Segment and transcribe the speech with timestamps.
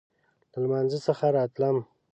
[0.51, 1.77] له لمانځه څخه راتلم.